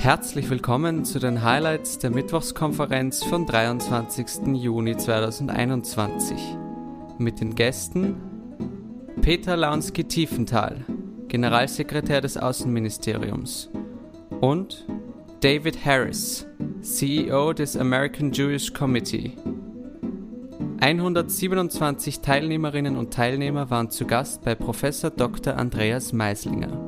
Herzlich 0.00 0.48
willkommen 0.48 1.04
zu 1.04 1.18
den 1.18 1.42
Highlights 1.42 1.98
der 1.98 2.10
Mittwochskonferenz 2.10 3.24
vom 3.24 3.46
23. 3.46 4.54
Juni 4.54 4.96
2021 4.96 6.38
mit 7.18 7.40
den 7.40 7.56
Gästen 7.56 8.14
Peter 9.20 9.56
Launski-Tiefenthal, 9.56 10.84
Generalsekretär 11.26 12.20
des 12.20 12.38
Außenministeriums 12.38 13.70
und 14.40 14.86
David 15.40 15.84
Harris, 15.84 16.46
CEO 16.80 17.52
des 17.52 17.76
American 17.76 18.30
Jewish 18.30 18.72
Committee. 18.72 19.32
127 20.80 22.20
Teilnehmerinnen 22.20 22.96
und 22.96 23.12
Teilnehmer 23.12 23.68
waren 23.68 23.90
zu 23.90 24.06
Gast 24.06 24.44
bei 24.44 24.54
Professor 24.54 25.10
Dr. 25.10 25.56
Andreas 25.56 26.12
Meislinger. 26.12 26.87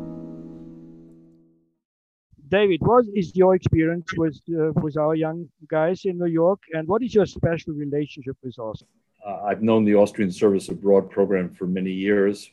David, 2.50 2.80
what 2.80 3.04
is 3.14 3.36
your 3.36 3.54
experience 3.54 4.06
with 4.16 4.36
uh, 4.50 4.72
with 4.82 4.96
our 4.96 5.14
young 5.14 5.48
guys 5.68 6.04
in 6.04 6.18
New 6.18 6.32
York, 6.42 6.58
and 6.72 6.88
what 6.88 7.00
is 7.00 7.14
your 7.14 7.26
special 7.26 7.72
relationship 7.74 8.36
with 8.42 8.58
us? 8.58 8.82
Uh, 9.24 9.42
I've 9.44 9.62
known 9.62 9.84
the 9.84 9.94
Austrian 9.94 10.32
Service 10.32 10.68
Abroad 10.68 11.12
program 11.12 11.54
for 11.54 11.66
many 11.66 11.92
years, 11.92 12.50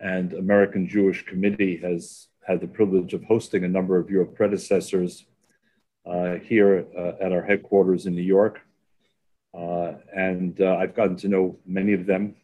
and 0.00 0.32
American 0.32 0.88
Jewish 0.88 1.24
Committee 1.24 1.76
has 1.76 2.26
had 2.44 2.60
the 2.60 2.66
privilege 2.66 3.14
of 3.14 3.22
hosting 3.22 3.62
a 3.62 3.68
number 3.68 3.96
of 3.98 4.10
your 4.10 4.24
predecessors 4.24 5.26
uh, 6.06 6.34
here 6.42 6.84
uh, 6.98 7.24
at 7.24 7.30
our 7.30 7.42
headquarters 7.42 8.06
in 8.06 8.16
New 8.16 8.28
York. 8.38 8.60
Uh, 9.54 9.92
and 10.12 10.60
uh, 10.60 10.74
I've 10.80 10.96
gotten 10.96 11.16
to 11.18 11.28
know 11.28 11.56
many 11.64 11.92
of 11.92 12.04
them, 12.04 12.34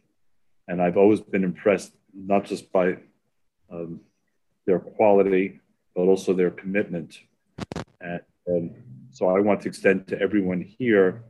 and 0.68 0.80
I've 0.80 0.96
always 0.96 1.20
been 1.20 1.42
impressed 1.42 1.92
not 2.14 2.44
just 2.44 2.70
by 2.70 2.98
um, 3.72 4.02
their 4.66 4.78
quality 4.78 5.60
but 5.96 6.02
also 6.02 6.34
their 6.34 6.50
commitment. 6.50 7.20
And, 8.02 8.20
and 8.46 8.82
so 9.10 9.28
I 9.28 9.40
want 9.40 9.62
to 9.62 9.68
extend 9.68 10.06
to 10.08 10.20
everyone 10.20 10.60
here 10.60 11.24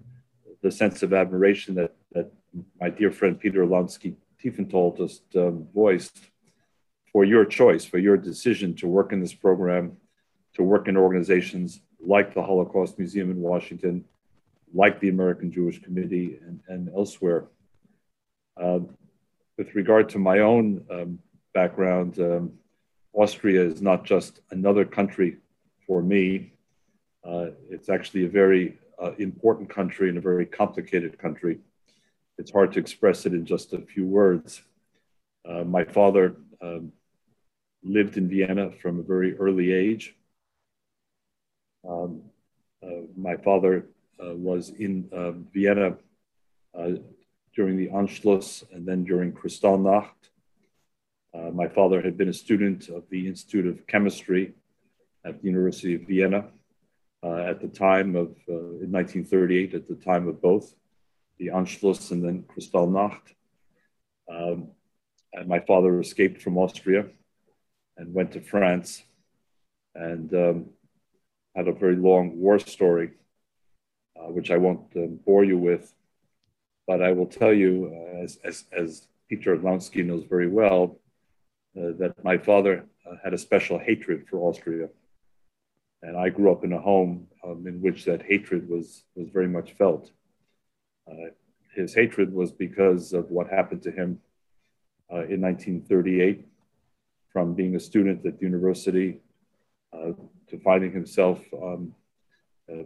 the 0.60 0.72
sense 0.72 1.04
of 1.04 1.14
admiration 1.14 1.76
that, 1.76 1.94
that 2.12 2.32
my 2.80 2.90
dear 2.90 3.12
friend 3.12 3.38
Peter 3.38 3.64
Lonsky 3.64 4.16
Tiefenthal 4.42 4.96
just 4.96 5.22
um, 5.36 5.68
voiced 5.72 6.18
for 7.12 7.24
your 7.24 7.44
choice, 7.44 7.84
for 7.84 7.98
your 7.98 8.16
decision 8.16 8.74
to 8.74 8.88
work 8.88 9.12
in 9.12 9.20
this 9.20 9.32
program, 9.32 9.96
to 10.54 10.64
work 10.64 10.88
in 10.88 10.96
organizations 10.96 11.80
like 12.04 12.34
the 12.34 12.42
Holocaust 12.42 12.98
Museum 12.98 13.30
in 13.30 13.40
Washington, 13.40 14.04
like 14.74 15.00
the 15.00 15.08
American 15.08 15.52
Jewish 15.52 15.80
Committee, 15.80 16.38
and, 16.44 16.60
and 16.68 16.90
elsewhere. 16.94 17.44
Um, 18.60 18.96
with 19.56 19.74
regard 19.74 20.08
to 20.10 20.18
my 20.18 20.40
own 20.40 20.84
um, 20.90 21.18
background, 21.54 22.18
um, 22.18 22.52
Austria 23.16 23.64
is 23.64 23.80
not 23.80 24.04
just 24.04 24.40
another 24.50 24.84
country 24.84 25.38
for 25.86 26.02
me. 26.02 26.52
Uh, 27.24 27.46
it's 27.70 27.88
actually 27.88 28.26
a 28.26 28.28
very 28.28 28.78
uh, 29.02 29.12
important 29.18 29.70
country 29.70 30.10
and 30.10 30.18
a 30.18 30.20
very 30.20 30.44
complicated 30.44 31.18
country. 31.18 31.58
It's 32.36 32.52
hard 32.52 32.72
to 32.74 32.78
express 32.78 33.24
it 33.24 33.32
in 33.32 33.46
just 33.46 33.72
a 33.72 33.80
few 33.80 34.06
words. 34.06 34.60
Uh, 35.48 35.64
my 35.64 35.84
father 35.84 36.36
um, 36.60 36.92
lived 37.82 38.18
in 38.18 38.28
Vienna 38.28 38.70
from 38.82 39.00
a 39.00 39.02
very 39.02 39.34
early 39.38 39.72
age. 39.72 40.14
Um, 41.88 42.20
uh, 42.82 43.06
my 43.16 43.36
father 43.36 43.86
uh, 44.22 44.34
was 44.34 44.70
in 44.70 45.08
uh, 45.12 45.32
Vienna 45.52 45.96
during 47.54 47.78
the 47.78 47.88
Anschluss 47.88 48.62
and 48.72 48.86
then 48.86 49.04
during 49.04 49.32
Kristallnacht. 49.32 50.25
Uh, 51.36 51.50
my 51.50 51.68
father 51.68 52.00
had 52.00 52.16
been 52.16 52.28
a 52.28 52.32
student 52.32 52.88
of 52.88 53.04
the 53.10 53.26
Institute 53.26 53.66
of 53.66 53.86
Chemistry 53.86 54.54
at 55.24 55.40
the 55.40 55.46
University 55.46 55.94
of 55.94 56.02
Vienna 56.02 56.46
uh, 57.22 57.40
at 57.50 57.60
the 57.60 57.68
time 57.68 58.16
of, 58.16 58.28
uh, 58.48 58.80
in 58.80 58.90
1938, 58.90 59.74
at 59.74 59.86
the 59.86 59.96
time 59.96 60.28
of 60.28 60.40
both 60.40 60.74
the 61.38 61.48
Anschluss 61.48 62.10
and 62.10 62.24
then 62.24 62.44
Kristallnacht. 62.44 63.34
Um, 64.32 64.68
and 65.34 65.46
my 65.46 65.60
father 65.60 66.00
escaped 66.00 66.40
from 66.40 66.56
Austria 66.56 67.06
and 67.98 68.14
went 68.14 68.32
to 68.32 68.40
France 68.40 69.02
and 69.94 70.32
um, 70.32 70.66
had 71.54 71.68
a 71.68 71.72
very 71.72 71.96
long 71.96 72.38
war 72.38 72.58
story, 72.58 73.10
uh, 74.18 74.30
which 74.30 74.50
I 74.50 74.56
won't 74.56 74.86
um, 74.96 75.18
bore 75.26 75.44
you 75.44 75.58
with. 75.58 75.92
But 76.86 77.02
I 77.02 77.12
will 77.12 77.26
tell 77.26 77.52
you, 77.52 77.92
uh, 77.92 78.22
as, 78.22 78.38
as, 78.42 78.64
as 78.72 79.08
Peter 79.28 79.56
Lansky 79.56 80.04
knows 80.04 80.24
very 80.24 80.48
well, 80.48 80.98
that 81.76 82.14
my 82.24 82.38
father 82.38 82.84
uh, 83.06 83.16
had 83.22 83.34
a 83.34 83.38
special 83.38 83.78
hatred 83.78 84.26
for 84.28 84.38
Austria. 84.38 84.88
And 86.02 86.16
I 86.16 86.28
grew 86.28 86.52
up 86.52 86.64
in 86.64 86.72
a 86.72 86.80
home 86.80 87.26
um, 87.44 87.66
in 87.66 87.80
which 87.80 88.04
that 88.04 88.22
hatred 88.22 88.68
was, 88.68 89.04
was 89.14 89.28
very 89.28 89.48
much 89.48 89.72
felt. 89.72 90.10
Uh, 91.10 91.30
his 91.74 91.94
hatred 91.94 92.32
was 92.32 92.52
because 92.52 93.12
of 93.12 93.30
what 93.30 93.48
happened 93.48 93.82
to 93.82 93.90
him 93.90 94.20
in 95.10 95.40
1938 95.40 96.46
from 97.36 97.54
being 97.54 97.76
a 97.76 97.80
student 97.80 98.24
at 98.24 98.38
the 98.38 98.46
university 98.46 99.20
uh, 99.92 100.12
to 100.48 100.58
finding 100.58 100.90
himself 100.90 101.40
um, 101.62 101.94
uh, 102.72 102.82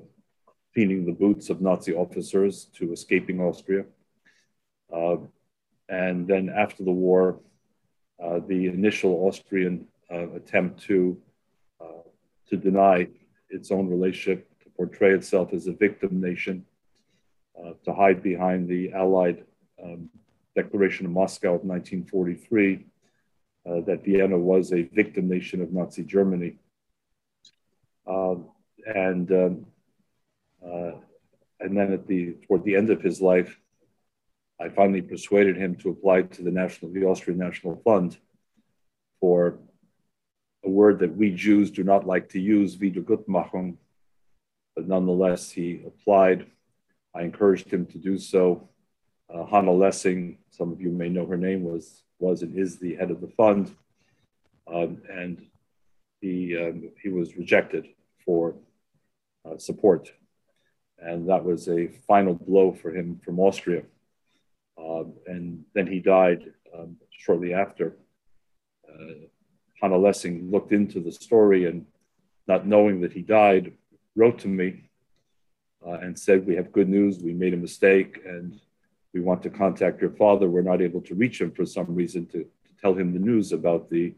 cleaning 0.75 1.07
the 1.07 1.13
boots 1.13 1.51
of 1.51 1.61
Nazi 1.61 1.95
officers 1.95 2.65
to 2.75 2.93
escaping 2.93 3.41
Austria. 3.41 3.85
Uh, 4.93 5.17
and 5.89 6.27
then 6.27 6.49
after 6.49 6.85
the 6.85 6.91
war, 6.91 7.41
uh, 7.47 7.50
the 8.21 8.67
initial 8.67 9.27
Austrian 9.27 9.87
uh, 10.13 10.31
attempt 10.31 10.83
to, 10.83 11.17
uh, 11.81 12.03
to 12.49 12.57
deny 12.57 13.09
its 13.49 13.71
own 13.71 13.89
relationship, 13.89 14.49
to 14.63 14.71
portray 14.71 15.13
itself 15.13 15.53
as 15.53 15.67
a 15.67 15.73
victim 15.73 16.21
nation, 16.21 16.65
to 17.85 17.93
hide 17.93 18.23
behind 18.23 18.69
the 18.69 18.91
Allied 18.93 19.45
um, 19.83 20.09
Declaration 20.57 21.05
of 21.07 21.13
Moscow 21.13 21.55
of 21.55 21.65
1943, 21.65 22.87
that 23.87 24.03
Vienna 24.03 24.39
was 24.39 24.73
a 24.73 24.83
victim 24.83 25.29
nation 25.29 25.61
of 25.61 25.73
Nazi 25.73 26.03
Germany. 26.03 26.57
Um, 28.07 28.47
and 28.87 29.31
um, 29.31 29.67
uh, 30.65 30.93
and 31.61 31.77
then 31.77 31.93
at 31.93 32.07
the 32.07 32.35
toward 32.47 32.65
the 32.65 32.77
end 32.77 32.91
of 32.91 33.03
his 33.03 33.21
life, 33.21 33.59
I 34.61 34.69
finally 34.69 35.01
persuaded 35.01 35.57
him 35.57 35.75
to 35.77 35.89
apply 35.89 36.23
to 36.23 36.43
the 36.43 36.51
national, 36.51 36.93
the 36.93 37.05
Austrian 37.05 37.39
National 37.39 37.81
Fund 37.83 38.19
for 39.19 39.59
a 40.65 40.69
word 40.69 40.99
that 40.99 41.17
we 41.17 41.31
Jews 41.31 41.71
do 41.71 41.83
not 41.83 42.07
like 42.07 42.29
to 42.31 42.41
use, 42.41 42.77
Wiedergutmachung, 42.77 43.77
but 44.77 44.87
nonetheless 44.87 45.51
he 45.51 45.83
applied. 45.87 46.47
I 47.15 47.23
encouraged 47.23 47.73
him 47.73 47.87
to 47.87 47.99
do 47.99 48.19
so. 48.19 48.69
Uh, 49.33 49.47
Hannah 49.47 49.73
Lessing, 49.73 50.37
some 50.51 50.71
of 50.73 50.81
you 50.81 50.91
may 50.91 51.09
know 51.09 51.27
her 51.27 51.39
name, 51.39 51.65
was 51.65 52.03
was 52.19 52.43
and 52.43 52.55
is 52.55 52.77
the 52.77 52.97
head 52.97 53.11
of 53.11 53.23
the 53.23 53.29
fund, 53.29 53.75
um, 54.73 55.01
and 55.11 55.47
he 56.21 56.57
um, 56.59 56.91
he 57.03 57.09
was 57.09 57.37
rejected 57.37 57.89
for 58.27 58.55
uh, 59.47 59.57
support, 59.57 60.13
and 60.99 61.29
that 61.31 61.45
was 61.45 61.69
a 61.69 61.89
final 62.07 62.35
blow 62.35 62.73
for 62.73 62.95
him 62.95 63.19
from 63.25 63.41
Austria. 63.41 63.85
Um, 64.83 65.15
and 65.27 65.65
then 65.75 65.87
he 65.87 66.01
died 66.01 66.53
um, 66.77 66.97
shortly 67.11 67.53
after. 67.55 67.97
Uh, 68.89 69.27
Hannah 69.81 69.99
Lessing 69.99 70.51
looked 70.51 70.73
into 70.73 71.01
the 71.01 71.13
story 71.13 71.67
and, 71.67 71.87
not 72.51 72.67
knowing 72.67 73.01
that 73.01 73.13
he 73.13 73.23
died, 73.23 73.73
wrote 74.17 74.41
to 74.41 74.49
me 74.49 74.91
uh, 75.87 75.99
and 76.05 76.19
said, 76.19 76.47
We 76.47 76.57
have 76.57 76.73
good 76.73 76.89
news. 76.89 77.21
We 77.21 77.33
made 77.33 77.55
a 77.55 77.65
mistake 77.69 78.21
and 78.27 78.61
we 79.15 79.21
want 79.21 79.43
to 79.45 79.51
contact 79.51 80.01
your 80.01 80.11
father. 80.11 80.49
We're 80.49 80.71
not 80.73 80.83
able 80.83 81.01
to 81.03 81.15
reach 81.15 81.41
him 81.41 81.53
for 81.53 81.65
some 81.65 81.95
reason 81.95 82.27
to, 82.27 82.39
to 82.43 82.71
tell 82.83 82.95
him 82.95 83.13
the 83.13 83.21
news 83.21 83.53
about 83.53 83.89
the 83.89 84.15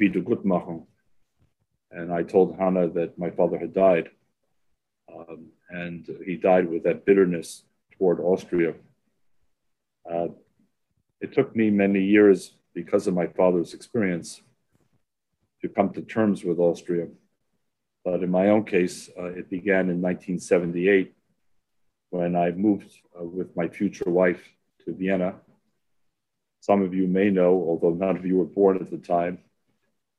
Wiedergutmachung. 0.00 0.86
And 1.90 2.12
I 2.12 2.22
told 2.22 2.56
Hannah 2.56 2.88
that 2.88 3.18
my 3.18 3.30
father 3.30 3.58
had 3.58 3.74
died. 3.74 4.08
Um, 5.14 5.48
and 5.68 6.08
he 6.24 6.36
died 6.36 6.66
with 6.68 6.84
that 6.84 7.04
bitterness 7.04 7.64
toward 7.98 8.18
Austria 8.18 8.74
uh, 10.10 10.28
it 11.20 11.32
took 11.32 11.54
me 11.56 11.70
many 11.70 12.02
years 12.02 12.54
because 12.74 13.06
of 13.06 13.14
my 13.14 13.26
father's 13.26 13.72
experience 13.72 14.42
to 15.62 15.68
come 15.68 15.90
to 15.90 16.02
terms 16.02 16.44
with 16.44 16.58
Austria. 16.58 17.08
But 18.04 18.22
in 18.22 18.30
my 18.30 18.48
own 18.48 18.64
case, 18.64 19.08
uh, 19.18 19.26
it 19.26 19.48
began 19.48 19.88
in 19.88 20.02
1978 20.02 21.14
when 22.10 22.36
I 22.36 22.50
moved 22.50 22.92
uh, 23.18 23.24
with 23.24 23.56
my 23.56 23.68
future 23.68 24.10
wife 24.10 24.42
to 24.84 24.92
Vienna. 24.92 25.36
Some 26.60 26.82
of 26.82 26.92
you 26.94 27.06
may 27.06 27.30
know, 27.30 27.52
although 27.52 27.94
none 27.94 28.16
of 28.16 28.26
you 28.26 28.36
were 28.36 28.44
born 28.44 28.76
at 28.76 28.90
the 28.90 28.98
time, 28.98 29.38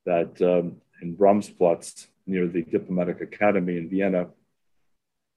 that 0.06 0.42
um, 0.42 0.82
in 1.02 1.16
Brahmsplatz, 1.16 2.08
near 2.28 2.48
the 2.48 2.64
Diplomatic 2.64 3.22
Academy 3.22 3.78
in 3.78 3.90
Vienna, 3.90 4.28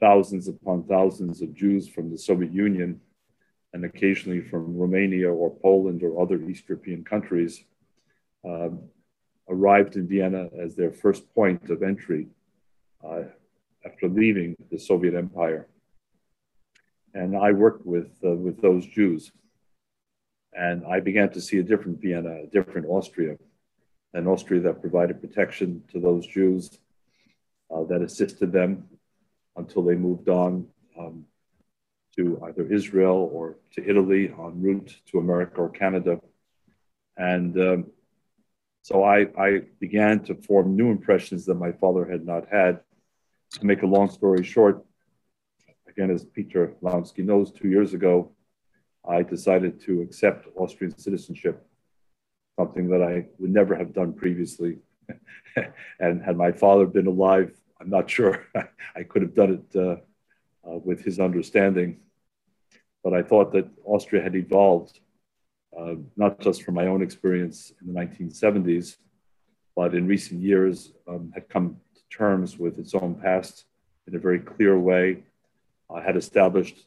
thousands 0.01 0.49
upon 0.49 0.85
thousands 0.85 1.43
of 1.43 1.55
Jews 1.55 1.89
from 1.89 2.11
the 2.11 2.17
Soviet 2.19 2.53
Union 2.53 3.01
and 3.73 3.85
occasionally 3.85 4.41
from 4.41 4.76
Romania 4.76 5.31
or 5.31 5.55
Poland 5.55 6.03
or 6.03 6.20
other 6.20 6.41
East 6.43 6.65
European 6.69 7.05
countries, 7.05 7.65
um, 8.44 8.81
arrived 9.49 9.97
in 9.97 10.06
Vienna 10.06 10.49
as 10.59 10.75
their 10.75 10.93
first 10.93 11.32
point 11.35 11.70
of 11.70 11.82
entry 11.82 12.29
uh, 13.05 13.23
after 13.85 14.09
leaving 14.09 14.56
the 14.70 14.79
Soviet 14.79 15.15
Empire. 15.15 15.67
And 17.15 17.37
I 17.37 17.53
worked 17.53 17.87
with, 17.87 18.11
uh, 18.25 18.32
with 18.32 18.61
those 18.61 18.87
Jews. 18.87 19.32
And 20.53 20.85
I 20.87 21.00
began 21.00 21.31
to 21.31 21.41
see 21.41 21.59
a 21.59 21.62
different 21.62 22.00
Vienna, 22.00 22.43
a 22.44 22.47
different 22.47 22.87
Austria, 22.88 23.37
an 24.15 24.26
Austria 24.26 24.61
that 24.62 24.81
provided 24.81 25.20
protection 25.20 25.82
to 25.93 26.00
those 26.00 26.26
Jews, 26.26 26.79
uh, 27.70 27.85
that 27.85 28.03
assisted 28.03 28.53
them 28.53 28.88
until 29.56 29.82
they 29.82 29.94
moved 29.94 30.29
on 30.29 30.67
um, 30.99 31.25
to 32.19 32.43
either 32.47 32.67
Israel 32.67 33.31
or 33.32 33.56
to 33.73 33.88
Italy 33.88 34.26
en 34.26 34.61
route 34.61 34.97
to 35.06 35.19
America 35.19 35.61
or 35.61 35.70
Canada. 35.70 36.20
And 37.17 37.56
um, 37.61 37.87
so 38.82 39.05
I, 39.05 39.29
I, 39.38 39.62
began 39.79 40.25
to 40.25 40.35
form 40.35 40.75
new 40.75 40.91
impressions 40.91 41.47
that 41.47 41.55
my 41.55 41.70
father 41.70 42.05
had 42.05 42.26
not 42.26 42.49
had. 42.50 42.81
To 43.53 43.65
make 43.65 43.82
a 43.82 43.87
long 43.87 44.11
story 44.11 44.44
short, 44.44 44.85
again, 45.88 46.11
as 46.11 46.25
Peter 46.25 46.75
Lansky 46.82 47.25
knows, 47.25 47.53
two 47.53 47.69
years 47.69 47.94
ago, 47.94 48.32
I 49.09 49.23
decided 49.23 49.81
to 49.82 50.03
accept 50.03 50.49
Austrian 50.56 50.99
citizenship, 50.99 51.65
something 52.59 52.88
that 52.91 53.03
I 53.03 53.26
would 53.38 53.50
never 53.50 53.76
have 53.76 53.94
done 53.94 54.12
previously. 54.12 54.79
and 56.00 56.23
had 56.23 56.37
my 56.37 56.53
father 56.53 56.85
been 56.85 57.06
alive, 57.06 57.53
I'm 57.81 57.91
not 57.91 58.11
sure 58.11 58.44
I 58.97 59.05
could 59.05 59.23
have 59.23 59.35
done 59.35 59.53
it 59.73 59.76
uh, 59.79 59.97
uh, 60.69 60.79
with 60.79 61.03
his 61.05 61.20
understanding. 61.20 62.00
But 63.03 63.15
I 63.15 63.23
thought 63.23 63.53
that 63.53 63.69
Austria 63.85 64.23
had 64.23 64.35
evolved, 64.35 65.00
uh, 65.79 65.95
not 66.17 66.41
just 66.41 66.62
from 66.62 66.75
my 66.75 66.87
own 66.87 67.03
experience 67.03 67.73
in 67.81 67.93
the 67.93 68.00
1970s, 68.00 68.97
but 69.77 69.95
in 69.95 70.06
recent 70.06 70.43
years 70.43 70.93
um, 71.06 71.31
had 71.35 71.49
come 71.49 71.77
to 71.95 72.17
terms 72.17 72.59
with 72.59 72.79
its 72.79 72.95
own 72.95 73.15
past 73.15 73.65
in 74.06 74.15
a 74.15 74.19
very 74.19 74.41
clear 74.41 74.79
way, 74.79 75.23
uh, 75.91 76.00
had 76.00 76.17
established 76.17 76.87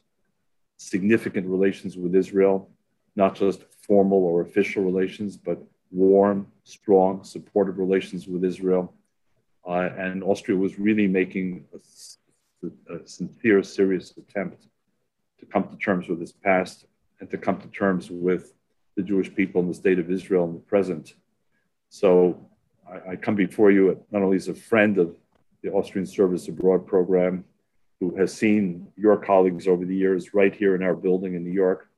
significant 0.76 1.46
relations 1.46 1.96
with 1.96 2.14
Israel, 2.14 2.68
not 3.16 3.34
just 3.34 3.64
formal 3.86 4.18
or 4.18 4.42
official 4.42 4.82
relations, 4.82 5.36
but 5.36 5.58
warm, 5.90 6.46
strong, 6.64 7.22
supportive 7.22 7.78
relations 7.78 8.26
with 8.26 8.44
Israel. 8.44 8.92
Uh, 9.66 9.90
and 9.96 10.24
Austria 10.24 10.56
was 10.56 10.78
really 10.78 11.06
making 11.06 11.64
a, 11.72 12.94
a, 12.94 13.06
sincere, 13.06 13.62
serious 13.62 14.12
attempt 14.16 14.66
to 15.42 15.46
come 15.46 15.68
to 15.68 15.76
terms 15.76 16.06
with 16.08 16.22
its 16.22 16.30
past 16.30 16.86
and 17.18 17.28
to 17.28 17.36
come 17.36 17.60
to 17.60 17.66
terms 17.68 18.10
with 18.10 18.54
the 18.96 19.02
Jewish 19.02 19.34
people 19.34 19.60
in 19.60 19.66
the 19.66 19.74
state 19.74 19.98
of 19.98 20.08
Israel 20.08 20.44
in 20.44 20.54
the 20.54 20.60
present. 20.60 21.14
So 21.88 22.38
I, 22.88 23.12
I 23.12 23.16
come 23.16 23.34
before 23.34 23.72
you 23.72 24.00
not 24.12 24.22
only 24.22 24.36
as 24.36 24.46
a 24.46 24.54
friend 24.54 24.98
of 24.98 25.16
the 25.62 25.72
Austrian 25.72 26.06
Service 26.06 26.46
Abroad 26.46 26.86
program, 26.86 27.44
who 27.98 28.14
has 28.16 28.32
seen 28.32 28.86
your 28.96 29.16
colleagues 29.16 29.66
over 29.66 29.84
the 29.84 29.96
years 29.96 30.32
right 30.32 30.54
here 30.54 30.76
in 30.76 30.82
our 30.84 30.94
building 30.94 31.34
in 31.34 31.42
New 31.42 31.52
York. 31.52 31.88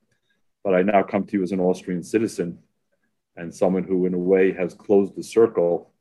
But 0.63 0.73
I 0.73 0.81
now 0.81 1.03
come 1.03 1.23
to 1.25 1.37
you 1.37 1.43
as 1.43 1.51
an 1.51 1.59
Austrian 1.59 2.03
citizen 2.03 2.57
and 3.37 3.53
someone 3.53 3.83
who, 3.83 4.07
in 4.07 4.15
a 4.15 4.17
way, 4.17 4.53
has 4.53 4.73
closed 4.73 5.15
the 5.15 5.23
circle 5.23 5.91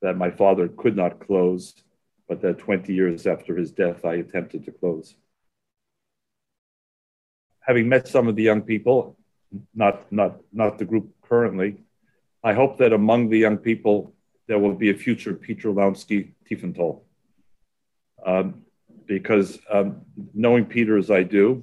that 0.00 0.16
my 0.16 0.30
father 0.30 0.68
could 0.68 0.96
not 0.96 1.20
close, 1.20 1.74
but 2.28 2.40
that 2.40 2.58
20 2.58 2.94
years 2.94 3.26
after 3.26 3.56
his 3.56 3.72
death, 3.72 4.06
I 4.06 4.14
attempted 4.14 4.64
to 4.64 4.70
close. 4.70 5.16
Having 7.68 7.88
met 7.88 8.08
some 8.08 8.28
of 8.28 8.34
the 8.34 8.42
young 8.42 8.62
people, 8.62 9.18
not, 9.74 10.10
not, 10.10 10.40
not 10.52 10.78
the 10.78 10.86
group 10.86 11.10
currently, 11.22 11.76
I 12.42 12.54
hope 12.54 12.78
that 12.78 12.94
among 12.94 13.28
the 13.28 13.38
young 13.38 13.58
people, 13.58 14.14
there 14.46 14.58
will 14.58 14.74
be 14.74 14.88
a 14.88 14.94
future 14.94 15.34
Peter 15.34 15.68
Laumsky 15.68 16.32
Tiefenthal. 16.48 17.02
Um, 18.24 18.62
because 19.04 19.58
um, 19.70 20.00
knowing 20.32 20.64
Peter 20.64 20.96
as 20.96 21.10
I 21.10 21.22
do, 21.24 21.62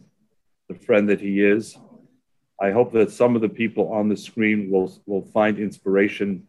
the 0.70 0.76
friend 0.76 1.10
that 1.10 1.20
he 1.20 1.42
is, 1.42 1.76
I 2.62 2.70
hope 2.70 2.94
that 2.94 3.12
some 3.12 3.36
of 3.36 3.42
the 3.42 3.50
people 3.50 3.92
on 3.92 4.08
the 4.08 4.16
screen 4.16 4.70
will, 4.70 4.94
will 5.08 5.24
find 5.24 5.58
inspiration 5.58 6.46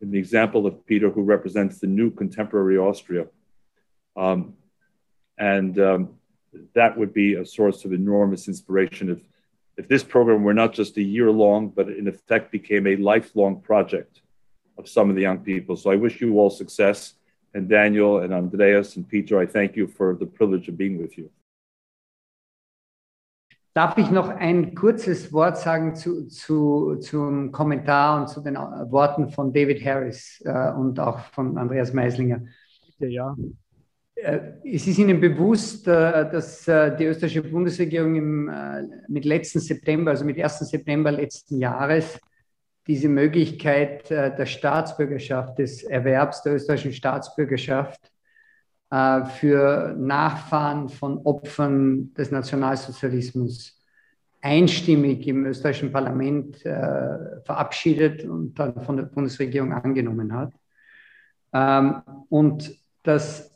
in 0.00 0.12
the 0.12 0.18
example 0.18 0.66
of 0.66 0.86
Peter, 0.86 1.10
who 1.10 1.22
represents 1.22 1.80
the 1.80 1.88
new 1.88 2.10
contemporary 2.10 2.78
Austria. 2.78 3.26
Um, 4.16 4.54
and 5.36 5.78
um, 5.80 6.19
that 6.74 6.96
would 6.96 7.12
be 7.12 7.34
a 7.34 7.44
source 7.44 7.84
of 7.84 7.92
enormous 7.92 8.48
inspiration 8.48 9.10
if, 9.10 9.18
if 9.76 9.88
this 9.88 10.04
program 10.04 10.42
were 10.42 10.54
not 10.54 10.72
just 10.72 10.96
a 10.96 11.02
year 11.02 11.30
long, 11.30 11.68
but 11.68 11.88
in 11.88 12.08
effect 12.08 12.50
became 12.50 12.86
a 12.86 12.96
lifelong 12.96 13.60
project 13.60 14.22
of 14.76 14.88
some 14.88 15.10
of 15.10 15.16
the 15.16 15.22
young 15.22 15.38
people. 15.38 15.76
So 15.76 15.90
I 15.90 15.96
wish 15.96 16.20
you 16.20 16.38
all 16.38 16.50
success. 16.50 17.14
and 17.54 17.68
Daniel 17.68 18.18
and 18.18 18.32
Andreas 18.32 18.96
and 18.96 19.08
Peter, 19.08 19.38
I 19.40 19.46
thank 19.46 19.76
you 19.76 19.86
for 19.86 20.16
the 20.18 20.26
privilege 20.26 20.68
of 20.68 20.76
being 20.76 20.98
with 20.98 21.16
you. 21.18 21.30
Darf 23.72 23.96
ich 23.98 24.10
noch 24.10 24.28
ein 24.28 24.74
kurzes 24.74 25.32
Wort 25.32 25.56
sagen 25.56 25.94
zu, 25.94 26.26
zu, 26.26 26.96
zum 26.96 27.52
Kommentar 27.52 28.20
und 28.20 28.28
zu 28.28 28.40
den 28.40 28.56
Worten 28.56 29.30
von 29.30 29.52
David 29.52 29.84
Harris 29.84 30.42
äh, 30.44 30.72
und 30.72 30.98
auch 30.98 31.20
von 31.32 31.56
Andreas 31.56 31.92
Meislinger? 31.92 32.42
Ja. 32.98 33.36
Äh, 33.38 33.50
es 34.64 34.86
ist 34.86 34.98
Ihnen 34.98 35.20
bewusst, 35.20 35.86
äh, 35.86 36.30
dass 36.30 36.66
äh, 36.68 36.96
die 36.96 37.04
österreichische 37.04 37.42
Bundesregierung 37.42 38.14
im, 38.14 38.48
äh, 38.48 38.82
mit 39.08 39.24
letzten 39.24 39.60
September, 39.60 40.12
also 40.12 40.24
mit 40.24 40.38
1. 40.40 40.58
September 40.60 41.10
letzten 41.10 41.58
Jahres, 41.58 42.18
diese 42.86 43.08
Möglichkeit 43.08 44.10
äh, 44.10 44.34
der 44.34 44.46
Staatsbürgerschaft, 44.46 45.58
des 45.58 45.82
Erwerbs 45.82 46.42
der 46.42 46.54
österreichischen 46.54 46.92
Staatsbürgerschaft 46.92 48.00
äh, 48.90 49.24
für 49.24 49.94
Nachfahren 49.98 50.88
von 50.88 51.18
Opfern 51.18 52.12
des 52.14 52.30
Nationalsozialismus 52.30 53.80
einstimmig 54.42 55.26
im 55.28 55.44
österreichischen 55.46 55.92
Parlament 55.92 56.64
äh, 56.64 57.40
verabschiedet 57.44 58.24
und 58.24 58.58
dann 58.58 58.82
von 58.82 58.96
der 58.96 59.04
Bundesregierung 59.04 59.72
angenommen 59.72 60.34
hat. 60.34 60.52
Ähm, 61.52 62.02
und 62.28 62.74
dass 63.02 63.54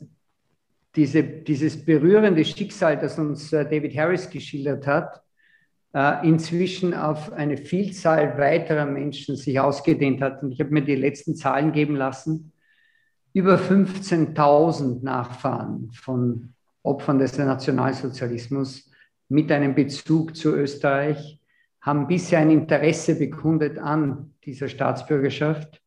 diese, 0.95 1.23
dieses 1.23 1.83
berührende 1.83 2.45
Schicksal, 2.45 2.97
das 2.97 3.19
uns 3.19 3.49
David 3.49 3.95
Harris 3.97 4.29
geschildert 4.29 4.87
hat, 4.87 5.21
äh, 5.93 6.27
inzwischen 6.27 6.93
auf 6.93 7.31
eine 7.31 7.57
Vielzahl 7.57 8.37
weiterer 8.37 8.85
Menschen 8.85 9.35
sich 9.35 9.59
ausgedehnt 9.59 10.21
hat. 10.21 10.43
Und 10.43 10.51
ich 10.51 10.59
habe 10.59 10.71
mir 10.71 10.83
die 10.83 10.95
letzten 10.95 11.35
Zahlen 11.35 11.71
geben 11.71 11.95
lassen. 11.95 12.51
Über 13.33 13.57
15.000 13.57 15.03
Nachfahren 15.03 15.91
von 15.93 16.53
Opfern 16.83 17.19
des 17.19 17.37
Nationalsozialismus 17.37 18.91
mit 19.29 19.51
einem 19.51 19.73
Bezug 19.73 20.35
zu 20.35 20.55
Österreich 20.55 21.39
haben 21.81 22.07
bisher 22.07 22.39
ein 22.39 22.51
Interesse 22.51 23.15
bekundet 23.15 23.77
an 23.79 24.33
dieser 24.43 24.67
Staatsbürgerschaft. 24.67 25.81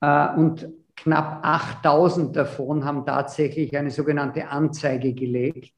Äh, 0.00 0.34
und 0.36 0.68
knapp 1.02 1.44
8000 1.44 2.36
davon 2.36 2.84
haben 2.84 3.04
tatsächlich 3.04 3.76
eine 3.76 3.90
sogenannte 3.90 4.48
Anzeige 4.48 5.12
gelegt. 5.12 5.74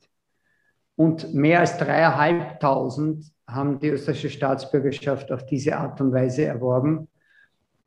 Und 0.96 1.34
mehr 1.34 1.60
als 1.60 1.76
dreieinhalbtausend 1.78 3.24
haben 3.46 3.80
die 3.80 3.88
österreichische 3.88 4.30
Staatsbürgerschaft 4.30 5.32
auf 5.32 5.44
diese 5.46 5.76
Art 5.76 6.00
und 6.00 6.12
Weise 6.12 6.44
erworben. 6.44 7.08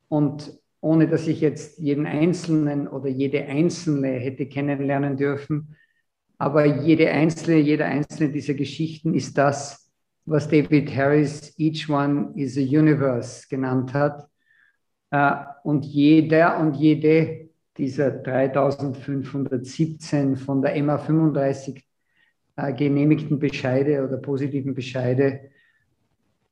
Und 0.08 0.58
ohne 0.80 1.08
dass 1.08 1.26
ich 1.26 1.40
jetzt 1.40 1.78
jeden 1.78 2.06
Einzelnen 2.06 2.86
oder 2.88 3.08
jede 3.08 3.44
Einzelne 3.46 4.08
hätte 4.08 4.46
kennenlernen 4.46 5.16
dürfen, 5.16 5.76
aber 6.38 6.64
jede 6.64 7.10
einzelne, 7.10 7.58
jeder 7.58 7.86
einzelne 7.86 8.30
dieser 8.30 8.54
Geschichten 8.54 9.14
ist 9.14 9.36
das, 9.36 9.90
was 10.24 10.48
David 10.48 10.94
Harris 10.94 11.58
Each 11.58 11.88
One 11.88 12.32
is 12.36 12.56
a 12.56 12.60
Universe 12.60 13.46
genannt 13.48 13.92
hat. 13.92 14.28
Äh, 15.10 15.36
und 15.62 15.84
jeder 15.84 16.58
und 16.58 16.74
jede 16.74 17.48
dieser 17.76 18.10
3517 18.10 20.36
von 20.36 20.62
der 20.62 20.82
MA 20.82 20.98
35 20.98 21.84
äh, 22.56 22.72
genehmigten 22.72 23.38
Bescheide 23.38 24.04
oder 24.04 24.16
positiven 24.16 24.74
Bescheide 24.74 25.50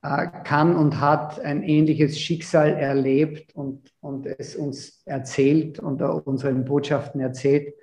äh, 0.03 0.29
kann 0.45 0.77
und 0.77 1.01
hat 1.01 1.41
ein 1.41 1.63
ähnliches 1.63 2.21
Schicksal 2.21 2.75
erlebt 2.75 3.57
und, 3.57 3.93
und 4.01 4.27
es 4.27 4.55
uns 4.55 5.03
erzählt 5.05 5.81
und 5.81 6.01
unseren 6.01 6.65
Botschaften 6.65 7.21
erzählt. 7.21 7.75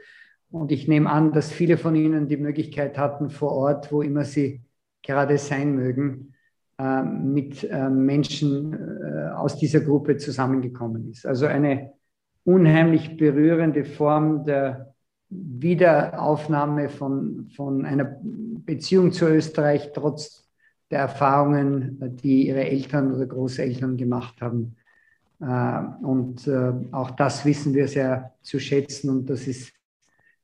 Und 0.49 0.71
ich 0.71 0.87
nehme 0.87 1.09
an, 1.09 1.33
dass 1.33 1.51
viele 1.51 1.77
von 1.77 1.95
Ihnen 1.95 2.27
die 2.27 2.37
Möglichkeit 2.37 2.97
hatten, 2.97 3.29
vor 3.29 3.51
Ort, 3.51 3.91
wo 3.91 4.03
immer 4.03 4.23
sie 4.23 4.61
gerade 5.01 5.37
sein 5.37 5.75
mögen, 5.75 6.33
mit 6.77 7.63
äh, 7.63 7.89
Menschen 7.89 8.73
äh, 8.73 9.29
aus 9.29 9.57
dieser 9.57 9.81
Gruppe 9.81 10.17
zusammengekommen 10.17 11.09
ist. 11.11 11.25
Also 11.25 11.45
eine 11.45 11.93
unheimlich 12.43 13.15
berührende 13.15 13.85
Form 13.85 14.43
der 14.43 14.93
Wiederaufnahme 15.29 16.89
von, 16.89 17.49
von 17.55 17.85
einer 17.85 18.17
Beziehung 18.21 19.11
zu 19.11 19.27
Österreich 19.27 19.91
trotz 19.93 20.49
der 20.89 20.99
Erfahrungen, 20.99 21.99
die 22.23 22.47
ihre 22.47 22.65
Eltern 22.65 23.13
oder 23.13 23.27
Großeltern 23.27 23.95
gemacht 23.95 24.41
haben. 24.41 24.75
Äh, 25.41 26.05
und 26.05 26.47
äh, 26.47 26.73
auch 26.91 27.11
das 27.11 27.45
wissen 27.45 27.73
wir 27.75 27.87
sehr 27.87 28.33
zu 28.41 28.59
schätzen 28.59 29.09
und 29.09 29.29
das 29.29 29.47
ist 29.47 29.73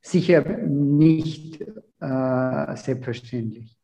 sicher 0.01 0.41
nicht 0.65 1.61
selbstverständlich. 2.01 3.78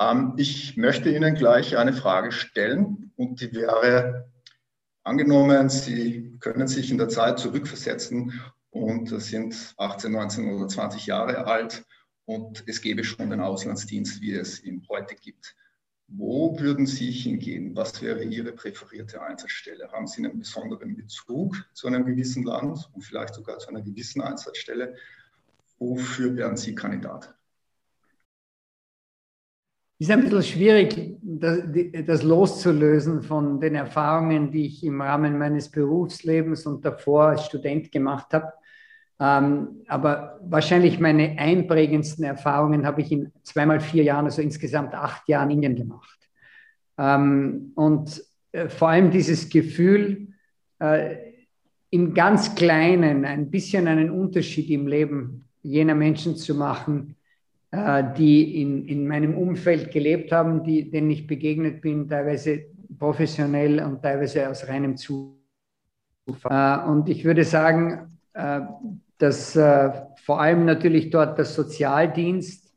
Ähm, 0.00 0.34
ich 0.36 0.76
möchte 0.76 1.10
Ihnen 1.10 1.34
gleich 1.34 1.76
eine 1.76 1.92
Frage 1.92 2.32
stellen 2.32 3.12
und 3.16 3.40
die 3.40 3.52
wäre, 3.52 4.30
angenommen, 5.02 5.68
Sie 5.68 6.36
können 6.40 6.68
sich 6.68 6.90
in 6.90 6.98
der 6.98 7.08
Zeit 7.08 7.38
zurückversetzen 7.38 8.40
und 8.70 9.08
sind 9.20 9.74
18, 9.78 10.12
19 10.12 10.54
oder 10.54 10.68
20 10.68 11.06
Jahre 11.06 11.46
alt 11.46 11.84
und 12.26 12.64
es 12.66 12.82
gäbe 12.82 13.04
schon 13.04 13.30
den 13.30 13.40
Auslandsdienst, 13.40 14.20
wie 14.20 14.34
es 14.34 14.62
ihn 14.62 14.86
heute 14.88 15.14
gibt. 15.14 15.56
Wo 16.08 16.58
würden 16.60 16.86
Sie 16.86 17.10
hingehen? 17.10 17.74
Was 17.74 18.00
wäre 18.00 18.22
Ihre 18.22 18.52
präferierte 18.52 19.20
Einsatzstelle? 19.22 19.90
Haben 19.90 20.06
Sie 20.06 20.24
einen 20.24 20.38
besonderen 20.38 20.94
Bezug 20.94 21.56
zu 21.72 21.88
einem 21.88 22.04
gewissen 22.04 22.44
Land 22.44 22.88
und 22.92 23.02
vielleicht 23.02 23.34
sogar 23.34 23.58
zu 23.58 23.70
einer 23.70 23.82
gewissen 23.82 24.22
Einsatzstelle? 24.22 24.94
Wofür 25.78 26.36
wären 26.36 26.56
Sie 26.56 26.74
Kandidat? 26.74 27.35
Ist 29.98 30.10
ein 30.10 30.20
bisschen 30.22 30.42
schwierig, 30.42 31.16
das, 31.22 31.60
das, 32.04 32.22
loszulösen 32.22 33.22
von 33.22 33.60
den 33.60 33.74
Erfahrungen, 33.74 34.50
die 34.50 34.66
ich 34.66 34.84
im 34.84 35.00
Rahmen 35.00 35.38
meines 35.38 35.70
Berufslebens 35.70 36.66
und 36.66 36.84
davor 36.84 37.28
als 37.28 37.46
Student 37.46 37.90
gemacht 37.90 38.32
habe. 38.32 38.52
Ähm, 39.18 39.82
aber 39.88 40.38
wahrscheinlich 40.42 41.00
meine 41.00 41.38
einprägendsten 41.38 42.24
Erfahrungen 42.24 42.84
habe 42.84 43.00
ich 43.00 43.10
in 43.10 43.32
zweimal 43.42 43.80
vier 43.80 44.02
Jahren, 44.02 44.26
also 44.26 44.42
insgesamt 44.42 44.94
acht 44.94 45.26
Jahren 45.28 45.50
Indien 45.50 45.74
gemacht. 45.74 46.28
Ähm, 46.98 47.72
und 47.74 48.22
äh, 48.52 48.68
vor 48.68 48.88
allem 48.88 49.10
dieses 49.10 49.48
Gefühl, 49.48 50.28
äh, 50.78 51.16
im 51.88 52.12
ganz 52.12 52.54
Kleinen 52.54 53.24
ein 53.24 53.50
bisschen 53.50 53.88
einen 53.88 54.10
Unterschied 54.10 54.68
im 54.68 54.86
Leben 54.86 55.48
jener 55.62 55.94
Menschen 55.94 56.36
zu 56.36 56.54
machen, 56.54 57.15
die 58.16 58.62
in, 58.62 58.86
in 58.86 59.06
meinem 59.06 59.36
Umfeld 59.36 59.90
gelebt 59.90 60.32
haben, 60.32 60.62
die, 60.64 60.90
denen 60.90 61.10
ich 61.10 61.26
begegnet 61.26 61.80
bin, 61.80 62.08
teilweise 62.08 62.66
professionell 62.98 63.82
und 63.82 64.02
teilweise 64.02 64.48
aus 64.48 64.66
reinem 64.68 64.96
Zufall. 64.96 65.30
Äh, 66.48 66.88
und 66.88 67.08
ich 67.08 67.24
würde 67.24 67.44
sagen, 67.44 68.18
äh, 68.34 68.60
dass 69.18 69.52
vor 69.52 70.40
allem 70.42 70.66
natürlich 70.66 71.08
dort 71.08 71.38
der 71.38 71.46
Sozialdienst, 71.46 72.70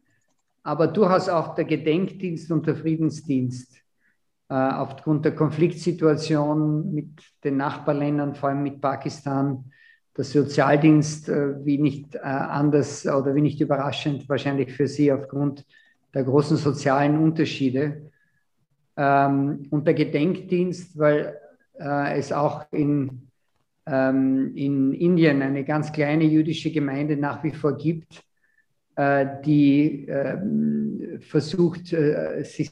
aber 0.64 0.88
durchaus 0.88 1.28
auch 1.28 1.54
der 1.54 1.66
Gedenkdienst 1.66 2.50
und 2.52 2.66
der 2.66 2.78
Friedensdienst 2.78 3.76
aufgrund 4.48 5.26
der 5.26 5.36
Konfliktsituation 5.36 6.94
mit 6.94 7.10
den 7.44 7.58
Nachbarländern, 7.58 8.36
vor 8.36 8.50
allem 8.50 8.64
mit 8.64 8.80
Pakistan, 8.80 9.70
der 10.20 10.26
Sozialdienst, 10.26 11.30
äh, 11.30 11.66
wie 11.66 11.78
nicht 11.78 12.16
äh, 12.16 12.20
anders 12.20 13.08
oder 13.08 13.34
wie 13.36 13.42
nicht 13.42 13.62
überraschend, 13.62 14.28
wahrscheinlich 14.28 14.74
für 14.74 14.86
Sie 14.86 15.14
aufgrund 15.14 15.66
der 16.14 16.26
großen 16.26 16.58
sozialen 16.58 17.18
Unterschiede. 17.18 18.12
Ähm, 18.98 19.68
und 19.70 19.88
der 19.88 19.94
Gedenkdienst, 19.94 21.00
weil 21.00 21.40
äh, 21.80 22.20
es 22.20 22.34
auch 22.34 22.66
in, 22.74 23.30
ähm, 23.86 24.54
in 24.56 24.94
Indien 24.94 25.42
eine 25.42 25.64
ganz 25.64 25.94
kleine 25.94 26.26
jüdische 26.26 26.70
Gemeinde 26.70 27.16
nach 27.16 27.42
wie 27.44 27.52
vor 27.52 27.78
gibt, 27.78 28.22
die 29.46 30.08
ähm, 30.10 31.22
versucht, 31.22 31.88
sich 31.88 32.72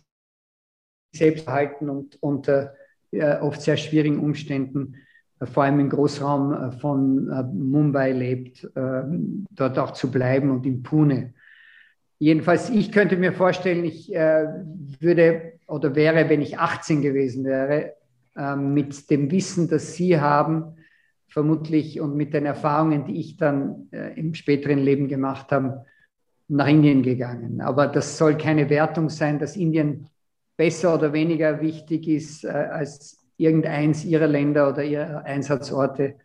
selbst 1.13 1.45
zu 1.45 1.51
halten 1.53 1.89
und 1.89 2.21
unter 2.21 2.73
oft 3.39 3.61
sehr 3.61 3.77
schwierigen 3.77 4.19
Umständen 4.19 4.97
vor 5.43 5.63
allem 5.63 5.79
im 5.79 5.89
Großraum 5.89 6.53
äh, 6.53 6.71
von 6.71 7.29
äh, 7.29 7.43
Mumbai 7.43 8.11
lebt, 8.11 8.69
dort 9.51 9.79
auch 9.79 9.91
zu 9.91 10.09
bleiben 10.09 10.49
und 10.49 10.65
in 10.65 10.83
Pune. 10.83 11.33
Jedenfalls, 12.19 12.69
ich 12.69 12.91
könnte 12.91 13.15
mir 13.17 13.33
vorstellen, 13.33 13.85
ich 13.85 14.13
äh, 14.13 14.47
würde 14.99 15.53
oder 15.67 15.95
wäre, 15.95 16.29
wenn 16.29 16.41
ich 16.41 16.57
18 16.57 17.01
gewesen 17.01 17.45
wäre, 17.45 17.93
ähm, 18.35 18.73
mit 18.73 19.09
dem 19.11 19.29
Wissen, 19.29 19.67
das 19.67 19.93
Sie 19.93 20.19
haben, 20.19 20.77
vermutlich 21.27 21.99
und 21.99 22.15
mit 22.15 22.33
den 22.33 22.45
Erfahrungen, 22.45 23.05
die 23.05 23.19
ich 23.19 23.35
dann 23.35 23.89
im 23.91 24.33
späteren 24.33 24.79
Leben 24.79 25.09
gemacht 25.09 25.51
habe, 25.51 25.85
nach 26.47 26.67
Indien 26.67 27.03
gegangen. 27.03 27.59
Aber 27.59 27.85
das 27.87 28.17
soll 28.17 28.37
keine 28.37 28.69
Wertung 28.69 29.09
sein, 29.09 29.37
dass 29.37 29.57
Indien 29.57 30.07
besser 30.55 30.95
oder 30.95 31.11
weniger 31.11 31.59
wichtig 31.59 32.07
ist 32.07 32.45
als 32.45 33.16
irgendeins 33.37 34.05
ihrer 34.05 34.27
Länder 34.27 34.69
oder 34.69 34.83
ihrer 34.83 35.23
Einsatzorte. 35.25 36.15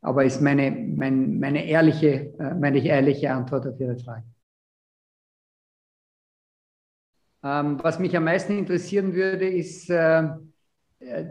Aber 0.00 0.24
ist 0.24 0.40
meine, 0.40 0.70
mein, 0.70 1.38
meine, 1.40 1.66
ehrliche, 1.66 2.34
äh, 2.38 2.54
meine 2.54 2.84
ehrliche 2.84 3.32
Antwort 3.32 3.66
auf 3.66 3.80
Ihre 3.80 3.96
Frage. 3.98 4.24
Ähm, 7.42 7.78
was 7.82 7.98
mich 7.98 8.16
am 8.16 8.24
meisten 8.24 8.58
interessieren 8.58 9.14
würde, 9.14 9.48
ist 9.48 9.90
äh, 9.90 10.28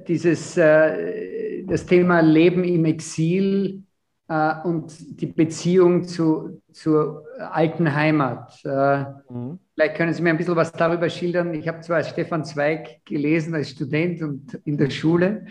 dieses, 0.08 0.58
äh, 0.58 1.64
das 1.66 1.86
Thema 1.86 2.22
Leben 2.22 2.64
im 2.64 2.86
Exil 2.86 3.84
äh, 4.28 4.54
und 4.64 5.22
die 5.22 5.28
Beziehung 5.28 6.04
zu, 6.04 6.62
zur 6.72 7.26
alten 7.40 7.94
Heimat. 7.94 8.60
Äh, 8.66 9.06
mhm. 9.30 9.60
Vielleicht 9.74 9.96
können 9.96 10.14
Sie 10.14 10.22
mir 10.22 10.32
ein 10.32 10.38
bisschen 10.38 10.56
was 10.56 10.72
darüber 10.72 11.10
schildern. 11.10 11.54
Ich 11.54 11.68
habe 11.68 11.82
zwar 11.82 12.04
Stefan 12.04 12.44
Zweig 12.44 13.06
gelesen 13.06 13.54
als 13.56 13.70
Student 13.70 14.22
und 14.22 14.54
in 14.66 14.78
der 14.78 14.90
Schule, 14.90 15.46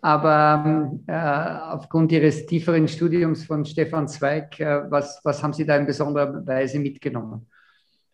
aber 0.00 0.92
äh, 1.06 1.74
aufgrund 1.74 2.12
Ihres 2.12 2.46
tieferen 2.46 2.88
Studiums 2.88 3.44
von 3.44 3.64
Stefan 3.64 4.08
Zweig, 4.08 4.58
äh, 4.60 4.90
was, 4.90 5.20
was 5.24 5.42
haben 5.42 5.52
Sie 5.52 5.66
da 5.66 5.76
in 5.76 5.86
besonderer 5.86 6.46
Weise 6.46 6.78
mitgenommen? 6.78 7.46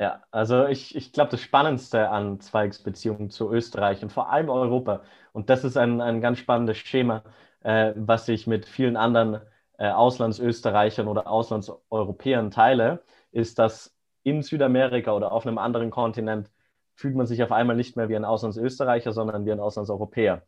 Ja, 0.00 0.23
also 0.32 0.66
ich, 0.66 0.96
ich 0.96 1.12
glaube, 1.12 1.30
das 1.30 1.40
Spannendste 1.40 2.11
an 2.11 2.40
Zweigs 2.40 2.82
Beziehung 2.82 3.30
zu 3.30 3.52
Österreich 3.52 4.02
und 4.02 4.12
vor 4.12 4.30
allem 4.30 4.49
Europa, 4.49 5.02
und 5.32 5.50
das 5.50 5.62
ist 5.62 5.76
ein, 5.76 6.00
ein 6.00 6.20
ganz 6.20 6.38
spannendes 6.38 6.78
Schema, 6.78 7.23
äh, 7.62 7.92
was 7.96 8.28
ich 8.28 8.46
mit 8.46 8.66
vielen 8.66 8.96
anderen 8.96 9.40
äh, 9.78 9.88
Auslandsösterreichern 9.90 11.09
oder 11.09 11.26
Auslandseuropäern 11.26 12.50
teile, 12.50 13.02
ist, 13.33 13.59
dass 13.59 13.95
in 14.23 14.43
Südamerika 14.43 15.12
oder 15.12 15.33
auf 15.33 15.47
einem 15.47 15.59
anderen 15.59 15.90
Kontinent 15.90 16.50
fühlt 16.95 17.16
man 17.16 17.26
sich 17.26 17.43
auf 17.43 17.52
einmal 17.52 17.76
nicht 17.76 17.97
mehr 17.97 18.09
wie 18.09 18.16
ein 18.16 18.25
Auslandsösterreicher, 18.25 19.12
sondern 19.12 19.45
wie 19.45 19.52
ein 19.52 19.61
Auslandseuropäer. 19.61 20.43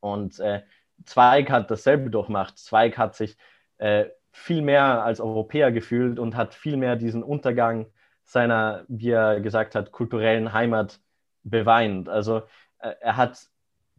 Und 0.00 0.40
äh, 0.40 0.62
Zweig 1.04 1.50
hat 1.50 1.70
dasselbe 1.70 2.10
durchmacht. 2.10 2.58
Zweig 2.58 2.98
hat 2.98 3.14
sich 3.14 3.36
äh, 3.78 4.06
viel 4.30 4.62
mehr 4.62 5.04
als 5.04 5.20
Europäer 5.20 5.72
gefühlt 5.72 6.18
und 6.18 6.36
hat 6.36 6.54
viel 6.54 6.76
mehr 6.76 6.96
diesen 6.96 7.22
Untergang 7.22 7.86
seiner, 8.24 8.84
wie 8.88 9.10
er 9.10 9.40
gesagt 9.40 9.74
hat, 9.74 9.92
kulturellen 9.92 10.52
Heimat 10.52 11.00
beweint. 11.42 12.08
Also 12.08 12.42
äh, 12.78 12.94
er 13.00 13.16
hat 13.16 13.46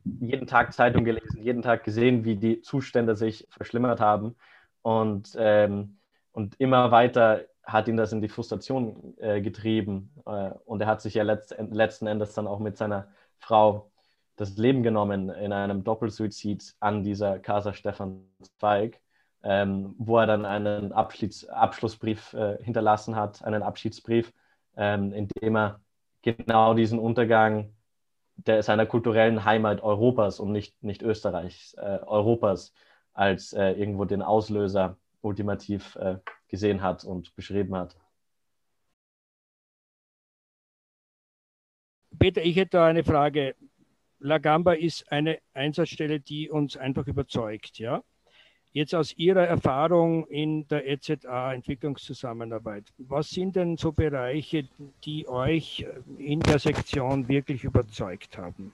jeden 0.06 0.48
Tag 0.48 0.74
Zeitung 0.74 1.06
gelesen, 1.06 1.42
jeden 1.42 1.62
Tag 1.62 1.84
gesehen, 1.84 2.26
wie 2.26 2.36
die 2.36 2.62
Zustände 2.62 3.16
sich 3.16 3.48
verschlimmert 3.50 4.00
haben. 4.00 4.36
Und, 4.82 5.36
ähm, 5.38 5.98
und 6.32 6.60
immer 6.60 6.92
weiter 6.92 7.46
hat 7.64 7.88
ihn 7.88 7.98
das 7.98 8.12
in 8.12 8.22
die 8.22 8.28
Frustration 8.28 9.18
äh, 9.18 9.42
getrieben. 9.42 10.14
Äh, 10.26 10.52
und 10.66 10.82
er 10.82 10.88
hat 10.88 11.02
sich 11.02 11.14
ja 11.14 11.24
letzt, 11.24 11.56
letzten 11.72 12.08
Endes 12.08 12.34
dann 12.34 12.48
auch 12.48 12.60
mit 12.60 12.78
seiner 12.78 13.08
Frau 13.40 13.92
das 14.36 14.58
Leben 14.58 14.84
genommen 14.84 15.30
in 15.30 15.54
einem 15.54 15.84
Doppelsuizid 15.84 16.76
an 16.80 17.04
dieser 17.04 17.40
Casa 17.40 17.74
Stefan 17.74 18.26
Zweig, 18.60 19.00
ähm, 19.44 19.96
wo 19.98 20.18
er 20.18 20.26
dann 20.26 20.46
einen 20.46 20.92
Abschieds 20.92 21.48
Abschlussbrief 21.48 22.34
äh, 22.34 22.58
hinterlassen 22.62 23.16
hat, 23.16 23.44
einen 23.44 23.62
Abschiedsbrief, 23.62 24.34
ähm, 24.76 25.14
in 25.14 25.28
dem 25.28 25.56
er 25.56 25.80
genau 26.24 26.74
diesen 26.74 27.00
Untergang 27.00 27.74
der 28.36 28.64
seiner 28.64 28.86
kulturellen 28.86 29.46
Heimat 29.46 29.82
Europas 29.82 30.40
und 30.40 30.52
nicht, 30.52 30.82
nicht 30.84 31.02
Österreichs, 31.02 31.74
äh, 31.76 32.00
Europas 32.06 32.74
als 33.14 33.54
äh, 33.54 33.72
irgendwo 33.72 34.06
den 34.06 34.22
Auslöser 34.22 34.98
ultimativ 35.22 35.96
äh, 35.96 36.18
gesehen 36.48 36.82
hat 36.82 37.04
und 37.04 37.36
beschrieben 37.36 37.76
hat. 37.76 37.96
Peter, 42.20 42.44
ich 42.44 42.56
hätte 42.56 42.78
da 42.78 42.88
eine 42.88 43.04
Frage. 43.04 43.56
La 44.20 44.38
Gamba 44.38 44.74
ist 44.74 45.12
eine 45.12 45.40
Einsatzstelle, 45.54 46.20
die 46.20 46.50
uns 46.50 46.78
einfach 46.78 47.08
überzeugt, 47.08 47.80
ja? 47.80 48.02
Jetzt 48.76 48.96
aus 48.96 49.16
Ihrer 49.18 49.46
Erfahrung 49.46 50.26
in 50.26 50.68
der 50.68 50.88
EZA 50.88 51.54
Entwicklungszusammenarbeit, 51.54 52.86
was 52.98 53.30
sind 53.30 53.56
denn 53.56 53.78
so 53.78 53.92
Bereiche, 53.92 54.68
die 55.06 55.28
euch 55.28 55.86
in 56.18 56.40
der 56.40 56.58
Sektion 56.58 57.28
wirklich 57.28 57.64
überzeugt 57.64 58.36
haben 58.36 58.74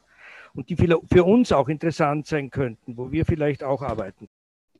und 0.55 0.69
die 0.69 0.77
für 0.77 1.23
uns 1.25 1.51
auch 1.51 1.67
interessant 1.67 2.27
sein 2.27 2.49
könnten, 2.49 2.95
wo 2.95 3.11
wir 3.11 3.25
vielleicht 3.25 3.61
auch 3.61 3.81
arbeiten? 3.81 4.29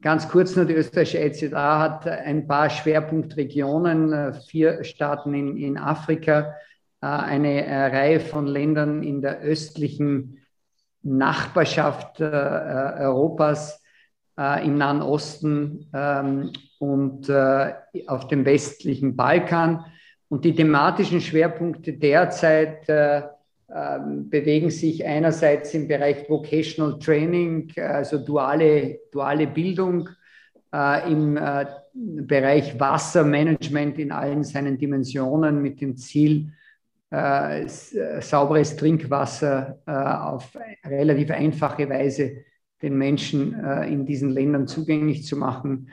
Ganz 0.01 0.29
kurz 0.29 0.55
nur, 0.55 0.63
die 0.63 0.75
österreichische 0.75 1.17
EZA 1.17 1.79
hat 1.79 2.07
ein 2.07 2.47
paar 2.47 2.69
Schwerpunktregionen, 2.69 4.33
vier 4.47 4.85
Staaten 4.85 5.33
in, 5.33 5.57
in 5.57 5.77
Afrika, 5.77 6.55
eine 7.01 7.67
Reihe 7.67 8.21
von 8.21 8.47
Ländern 8.47 9.03
in 9.03 9.21
der 9.21 9.39
östlichen 9.39 10.39
Nachbarschaft 11.01 12.21
äh, 12.21 12.23
Europas 12.23 13.78
äh, 14.39 14.65
im 14.65 14.77
Nahen 14.77 15.01
Osten 15.01 15.89
ähm, 15.93 16.51
und 16.79 17.27
äh, 17.27 17.74
auf 18.08 18.27
dem 18.27 18.46
westlichen 18.46 19.15
Balkan. 19.15 19.86
Und 20.29 20.46
die 20.46 20.55
thematischen 20.55 21.22
Schwerpunkte 21.22 21.93
derzeit 21.93 22.88
äh, 22.88 23.24
ähm, 23.72 24.29
bewegen 24.29 24.72
sich 24.72 25.05
einerseits 25.05 25.74
im 25.74 25.88
Bereich 25.88 26.29
Vocational 26.29 26.98
Training, 26.98 27.72
also 27.77 28.17
duale, 28.17 29.00
duale 29.12 29.46
Bildung, 29.46 30.10
äh, 30.74 31.12
im 31.12 31.38
äh, 31.38 31.65
Bereich 31.93 32.79
Wassermanagement 32.79 34.00
in 34.00 34.12
allen 34.12 34.43
seinen 34.43 34.77
Dimensionen 34.77 35.62
mit 35.62 35.81
dem 35.81 35.98
Ziel, 35.98 36.53
äh, 37.10 37.67
sauberes 37.67 38.75
Trinkwasser 38.75 39.79
auf 39.86 40.55
relativ 40.86 41.31
einfache 41.31 41.89
Weise 41.89 42.46
den 42.81 42.98
Menschen 42.98 43.53
äh, 43.63 43.88
in 43.88 44.05
diesen 44.05 44.29
Ländern 44.29 44.67
zugänglich 44.67 45.25
zu 45.25 45.38
machen. 45.38 45.89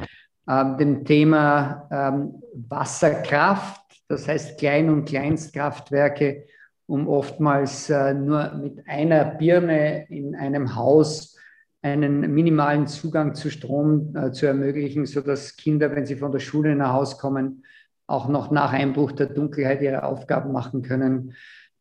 Ähm, 0.49 0.76
dem 0.78 1.05
Thema 1.05 1.88
ähm, 1.90 2.43
Wasserkraft, 2.69 3.83
das 4.09 4.28
heißt 4.28 4.59
Klein- 4.59 4.90
und 4.90 5.05
Kleinstkraftwerke, 5.07 6.45
um 6.87 7.09
oftmals 7.09 7.90
äh, 7.90 8.14
nur 8.14 8.55
mit 8.55 8.87
einer 8.88 9.25
Birne 9.25 10.07
in 10.09 10.37
einem 10.37 10.76
Haus 10.76 11.37
einen 11.83 12.33
minimalen 12.33 12.87
Zugang 12.87 13.35
zu 13.35 13.50
Strom 13.50 14.14
äh, 14.16 14.31
zu 14.33 14.47
ermöglichen, 14.47 15.07
sodass 15.07 15.57
Kinder, 15.57 15.95
wenn 15.95 16.07
sie 16.07 16.16
von 16.16 16.33
der 16.33 16.38
Schule 16.38 16.75
nach 16.76 16.93
Hause 16.93 17.16
kommen, 17.16 17.64
auch 18.07 18.28
noch 18.28 18.50
nach 18.50 18.73
Einbruch 18.73 19.12
der 19.12 19.26
Dunkelheit 19.26 19.83
ihre 19.83 20.05
Aufgaben 20.05 20.52
machen 20.52 20.83
können. 20.83 21.35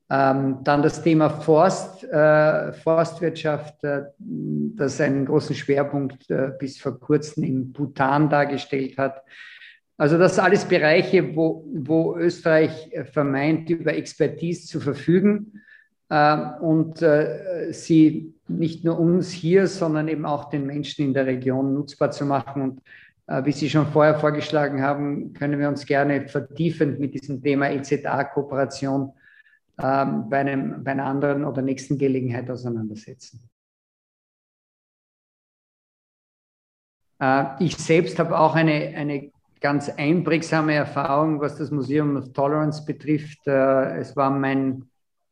Ähm, 0.10 0.60
dann 0.64 0.84
das 0.84 1.02
Thema 1.02 1.30
Forst, 1.30 2.04
äh, 2.04 2.74
Forstwirtschaft, 2.74 3.84
äh, 3.84 4.04
das 4.20 5.02
einen 5.02 5.26
großen 5.26 5.56
Schwerpunkt 5.56 6.30
äh, 6.30 6.52
bis 6.60 6.78
vor 6.78 7.00
kurzem 7.00 7.44
in 7.44 7.74
Bhutan 7.74 8.30
dargestellt 8.30 8.98
hat. 8.98 9.24
Also 9.98 10.18
das 10.18 10.38
alles 10.38 10.66
Bereiche, 10.66 11.36
wo, 11.36 11.66
wo 11.74 12.18
Österreich 12.18 12.92
vermeint, 13.12 13.70
über 13.70 13.96
Expertise 13.96 14.68
zu 14.68 14.80
verfügen 14.80 15.62
ähm, 16.10 16.52
und 16.62 17.02
äh, 17.02 17.72
sie 17.72 18.34
nicht 18.48 18.84
nur 18.84 19.00
uns 19.00 19.32
hier, 19.32 19.68
sondern 19.68 20.08
eben 20.08 20.26
auch 20.26 20.50
den 20.50 20.66
Menschen 20.66 21.06
in 21.06 21.14
der 21.14 21.26
Region 21.26 21.74
nutzbar 21.74 22.12
zu 22.12 22.26
machen. 22.26 22.62
Und 22.62 22.82
äh, 23.28 23.44
wie 23.46 23.52
Sie 23.52 23.70
schon 23.70 23.88
vorher 23.88 24.20
vorgeschlagen 24.20 24.82
haben, 24.82 25.34
können 25.34 25.60
wir 25.60 25.68
uns 25.68 25.86
gerne 25.86 26.28
vertiefend 26.28 27.00
mit 27.00 27.16
diesem 27.16 27.42
Thema 27.42 27.72
EZA-Kooperation 27.72 29.14
ähm, 29.78 30.30
bei, 30.30 30.40
einem, 30.40 30.84
bei 30.84 30.92
einer 30.92 31.06
anderen 31.06 31.44
oder 31.46 31.62
nächsten 31.62 31.98
Gelegenheit 31.98 32.50
auseinandersetzen. 32.50 33.50
Äh, 37.20 37.64
ich 37.64 37.78
selbst 37.78 38.20
habe 38.20 38.38
auch 38.38 38.56
eine, 38.56 38.94
eine 38.96 39.32
ganz 39.60 39.90
einprägsame 39.90 40.74
Erfahrung, 40.74 41.42
was 41.42 41.58
das 41.58 41.72
Museum 41.72 42.16
of 42.18 42.32
Tolerance 42.34 42.86
betrifft. 42.86 43.48
Äh, 43.48 43.98
es 43.98 44.16
war 44.16 44.30
mein 44.30 44.90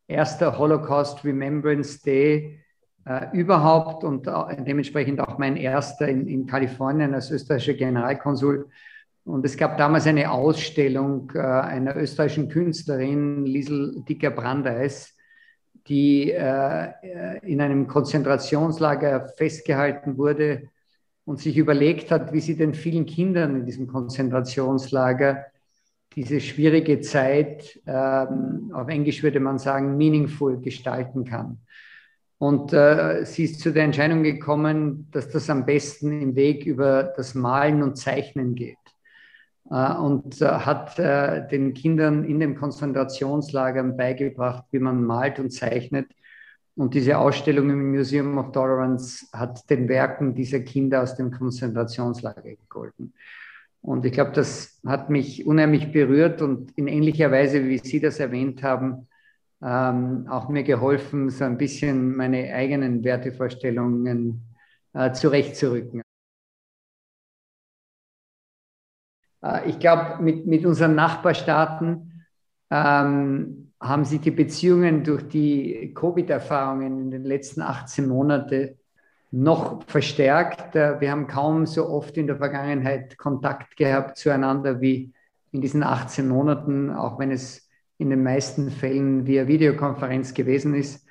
erster 0.07 0.57
Holocaust 0.57 1.23
Remembrance 1.23 2.01
Day 2.03 2.59
äh, 3.05 3.27
überhaupt 3.37 4.03
und 4.03 4.25
dementsprechend 4.25 5.19
auch 5.19 5.37
mein 5.37 5.55
erster 5.55 6.07
in, 6.07 6.27
in 6.27 6.45
Kalifornien 6.45 7.13
als 7.13 7.31
österreichischer 7.31 7.73
Generalkonsul. 7.73 8.69
Und 9.25 9.45
es 9.45 9.55
gab 9.55 9.77
damals 9.77 10.05
eine 10.05 10.31
Ausstellung 10.31 11.31
äh, 11.33 11.39
einer 11.39 11.95
österreichischen 11.95 12.49
Künstlerin, 12.49 13.45
Liesel 13.45 14.03
Dicker-Brandeis, 14.07 15.15
die 15.87 16.31
äh, 16.31 16.91
in 17.43 17.61
einem 17.61 17.87
Konzentrationslager 17.87 19.29
festgehalten 19.37 20.17
wurde 20.17 20.69
und 21.25 21.39
sich 21.39 21.57
überlegt 21.57 22.11
hat, 22.11 22.33
wie 22.33 22.41
sie 22.41 22.57
den 22.57 22.73
vielen 22.73 23.05
Kindern 23.05 23.55
in 23.55 23.65
diesem 23.65 23.87
Konzentrationslager 23.87 25.45
diese 26.15 26.39
schwierige 26.41 27.01
Zeit, 27.01 27.81
ähm, 27.87 28.71
auf 28.73 28.87
Englisch 28.87 29.23
würde 29.23 29.39
man 29.39 29.57
sagen, 29.57 29.97
meaningful 29.97 30.59
gestalten 30.61 31.25
kann. 31.25 31.59
Und 32.37 32.73
äh, 32.73 33.25
sie 33.25 33.45
ist 33.45 33.61
zu 33.61 33.71
der 33.71 33.85
Entscheidung 33.85 34.21
gekommen, 34.21 35.07
dass 35.11 35.29
das 35.29 35.49
am 35.49 35.65
besten 35.65 36.21
im 36.21 36.35
Weg 36.35 36.65
über 36.65 37.03
das 37.03 37.35
Malen 37.35 37.81
und 37.81 37.97
Zeichnen 37.97 38.53
geht. 38.53 38.77
Äh, 39.69 39.93
und 39.95 40.41
äh, 40.41 40.45
hat 40.45 40.99
äh, 40.99 41.47
den 41.47 41.73
Kindern 41.73 42.25
in 42.25 42.39
den 42.39 42.55
Konzentrationslagern 42.55 43.97
beigebracht, 43.97 44.65
wie 44.71 44.79
man 44.79 45.03
malt 45.03 45.39
und 45.39 45.51
zeichnet. 45.51 46.07
Und 46.75 46.95
diese 46.95 47.17
Ausstellung 47.17 47.69
im 47.69 47.91
Museum 47.91 48.37
of 48.37 48.51
Tolerance 48.51 49.27
hat 49.31 49.69
den 49.69 49.87
Werken 49.87 50.33
dieser 50.33 50.61
Kinder 50.61 51.03
aus 51.03 51.15
dem 51.15 51.31
Konzentrationslager 51.31 52.41
gegolten. 52.41 53.13
Und 53.81 54.05
ich 54.05 54.13
glaube, 54.13 54.31
das 54.31 54.79
hat 54.85 55.09
mich 55.09 55.45
unheimlich 55.45 55.91
berührt 55.91 56.41
und 56.41 56.71
in 56.77 56.87
ähnlicher 56.87 57.31
Weise, 57.31 57.65
wie 57.65 57.79
Sie 57.79 57.99
das 57.99 58.19
erwähnt 58.19 58.63
haben, 58.63 59.07
ähm, 59.61 60.27
auch 60.29 60.49
mir 60.49 60.63
geholfen, 60.63 61.29
so 61.29 61.43
ein 61.45 61.57
bisschen 61.57 62.15
meine 62.15 62.53
eigenen 62.53 63.03
Wertevorstellungen 63.03 64.41
äh, 64.93 65.11
zurechtzurücken. 65.13 66.02
Äh, 69.43 69.69
ich 69.69 69.79
glaube, 69.79 70.21
mit, 70.21 70.47
mit 70.47 70.65
unseren 70.65 70.95
Nachbarstaaten 70.95 72.25
ähm, 72.71 73.71
haben 73.79 74.05
sich 74.05 74.21
die 74.21 74.31
Beziehungen 74.31 75.03
durch 75.03 75.27
die 75.27 75.93
Covid-Erfahrungen 75.93 76.99
in 76.99 77.11
den 77.11 77.23
letzten 77.23 77.61
18 77.61 78.07
Monaten 78.07 78.79
noch 79.31 79.83
verstärkt. 79.83 80.75
Äh, 80.75 80.99
wir 81.01 81.11
haben 81.11 81.27
kaum 81.27 81.65
so 81.65 81.89
oft 81.89 82.17
in 82.17 82.27
der 82.27 82.37
Vergangenheit 82.37 83.17
Kontakt 83.17 83.75
gehabt 83.75 84.17
zueinander 84.17 84.79
wie 84.81 85.13
in 85.51 85.61
diesen 85.61 85.83
18 85.83 86.27
Monaten, 86.27 86.89
auch 86.89 87.19
wenn 87.19 87.31
es 87.31 87.69
in 87.97 88.09
den 88.09 88.23
meisten 88.23 88.71
Fällen 88.71 89.27
via 89.27 89.47
Videokonferenz 89.47 90.33
gewesen 90.33 90.73
ist. 90.73 91.05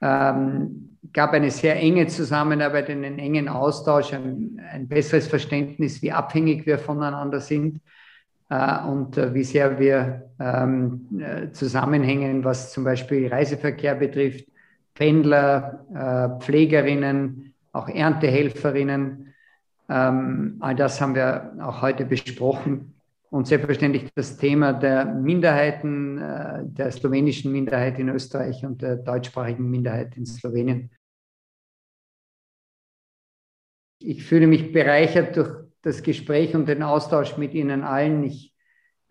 Ähm, 0.00 0.93
gab 1.12 1.32
eine 1.32 1.50
sehr 1.50 1.76
enge 1.76 2.06
Zusammenarbeit, 2.06 2.88
einen 2.90 3.18
engen 3.18 3.48
Austausch, 3.48 4.12
ein, 4.12 4.60
ein 4.72 4.88
besseres 4.88 5.26
Verständnis, 5.26 6.02
wie 6.02 6.12
abhängig 6.12 6.66
wir 6.66 6.78
voneinander 6.78 7.40
sind 7.40 7.80
äh, 8.48 8.82
und 8.84 9.16
äh, 9.16 9.34
wie 9.34 9.44
sehr 9.44 9.78
wir 9.78 10.30
ähm, 10.40 11.06
äh, 11.20 11.50
zusammenhängen, 11.52 12.44
was 12.44 12.72
zum 12.72 12.84
Beispiel 12.84 13.28
Reiseverkehr 13.28 13.94
betrifft, 13.94 14.46
Pendler, 14.94 15.84
äh, 15.92 16.42
Pflegerinnen, 16.42 17.54
auch 17.72 17.88
Erntehelferinnen. 17.88 19.34
Ähm, 19.88 20.56
all 20.60 20.74
das 20.74 21.00
haben 21.00 21.14
wir 21.14 21.52
auch 21.60 21.82
heute 21.82 22.04
besprochen. 22.04 22.93
Und 23.34 23.48
selbstverständlich 23.48 24.12
das 24.14 24.36
Thema 24.36 24.72
der 24.72 25.06
Minderheiten, 25.06 26.18
äh, 26.18 26.60
der 26.66 26.92
slowenischen 26.92 27.50
Minderheit 27.50 27.98
in 27.98 28.08
Österreich 28.08 28.64
und 28.64 28.80
der 28.80 28.94
deutschsprachigen 28.94 29.68
Minderheit 29.68 30.16
in 30.16 30.24
Slowenien. 30.24 30.92
Ich 33.98 34.22
fühle 34.22 34.46
mich 34.46 34.72
bereichert 34.72 35.36
durch 35.36 35.50
das 35.82 36.04
Gespräch 36.04 36.54
und 36.54 36.68
den 36.68 36.84
Austausch 36.84 37.36
mit 37.36 37.54
Ihnen 37.54 37.82
allen. 37.82 38.22
Ich 38.22 38.54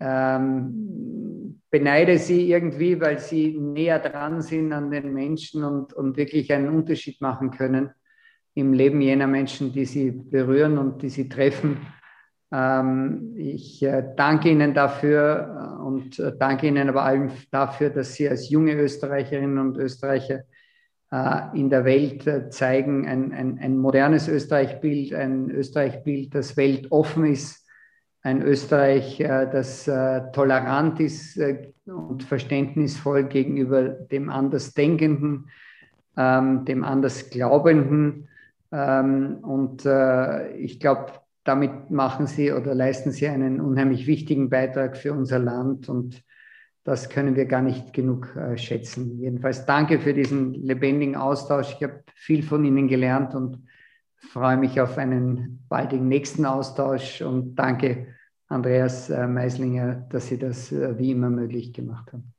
ähm, 0.00 1.60
beneide 1.68 2.16
Sie 2.16 2.50
irgendwie, 2.50 2.98
weil 3.02 3.18
Sie 3.18 3.58
näher 3.58 3.98
dran 3.98 4.40
sind 4.40 4.72
an 4.72 4.90
den 4.90 5.12
Menschen 5.12 5.64
und, 5.64 5.92
und 5.92 6.16
wirklich 6.16 6.50
einen 6.50 6.70
Unterschied 6.70 7.20
machen 7.20 7.50
können 7.50 7.90
im 8.54 8.72
Leben 8.72 9.02
jener 9.02 9.26
Menschen, 9.26 9.70
die 9.70 9.84
Sie 9.84 10.12
berühren 10.12 10.78
und 10.78 11.02
die 11.02 11.10
Sie 11.10 11.28
treffen. 11.28 11.76
Ähm, 12.52 13.34
ich 13.36 13.82
äh, 13.82 14.04
danke 14.16 14.50
Ihnen 14.50 14.74
dafür 14.74 15.78
äh, 15.78 15.82
und 15.82 16.18
äh, 16.18 16.32
danke 16.38 16.68
Ihnen 16.68 16.88
aber 16.88 17.02
allen 17.02 17.32
dafür, 17.50 17.90
dass 17.90 18.14
Sie 18.14 18.28
als 18.28 18.48
junge 18.50 18.74
Österreicherinnen 18.74 19.58
und 19.58 19.76
Österreicher 19.76 20.42
in 21.52 21.70
der 21.70 21.84
Welt 21.84 22.52
zeigen, 22.52 23.06
ein, 23.06 23.30
ein, 23.30 23.60
ein 23.60 23.78
modernes 23.78 24.26
Österreich-Bild, 24.26 25.14
ein 25.14 25.48
Österreich-Bild, 25.48 26.34
das 26.34 26.56
weltoffen 26.56 27.26
ist, 27.26 27.68
ein 28.22 28.42
Österreich, 28.42 29.18
das 29.18 29.84
tolerant 29.84 30.98
ist 30.98 31.40
und 31.86 32.24
verständnisvoll 32.24 33.28
gegenüber 33.28 33.84
dem 33.84 34.28
Andersdenkenden, 34.28 35.50
ähm, 36.16 36.64
dem 36.64 36.82
Andersglaubenden. 36.82 38.26
Ähm, 38.72 39.36
und 39.42 39.86
ich 40.56 40.80
glaube, 40.80 41.12
damit 41.44 41.90
machen 41.90 42.26
Sie 42.26 42.52
oder 42.52 42.74
leisten 42.74 43.12
Sie 43.12 43.28
einen 43.28 43.60
unheimlich 43.60 44.06
wichtigen 44.06 44.50
Beitrag 44.50 44.96
für 44.96 45.12
unser 45.12 45.38
Land 45.38 45.88
und 45.88 46.22
das 46.84 47.08
können 47.08 47.34
wir 47.34 47.46
gar 47.46 47.62
nicht 47.62 47.92
genug 47.94 48.36
äh, 48.36 48.58
schätzen. 48.58 49.18
Jedenfalls 49.18 49.64
danke 49.64 50.00
für 50.00 50.12
diesen 50.12 50.52
lebendigen 50.52 51.16
Austausch. 51.16 51.74
Ich 51.76 51.82
habe 51.82 52.04
viel 52.14 52.42
von 52.42 52.64
Ihnen 52.64 52.88
gelernt 52.88 53.34
und 53.34 53.66
freue 54.16 54.58
mich 54.58 54.80
auf 54.80 54.98
einen 54.98 55.64
baldigen 55.68 56.08
nächsten 56.08 56.44
Austausch 56.44 57.22
und 57.22 57.54
danke 57.54 58.08
Andreas 58.48 59.08
äh, 59.08 59.26
Meislinger, 59.26 60.06
dass 60.10 60.28
Sie 60.28 60.38
das 60.38 60.72
äh, 60.72 60.98
wie 60.98 61.12
immer 61.12 61.30
möglich 61.30 61.72
gemacht 61.72 62.12
haben. 62.12 62.33